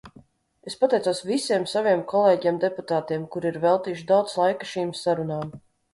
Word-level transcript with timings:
Es 0.69 0.77
pateicos 0.83 1.19
visiem 1.31 1.67
saviem 1.73 2.01
kolēģiem 2.13 2.57
deputātiem, 2.63 3.27
kuri 3.37 3.53
ir 3.53 3.61
veltījuši 3.67 4.09
daudz 4.13 4.35
laika 4.45 4.71
šīm 4.75 4.95
sarunām. 5.03 5.55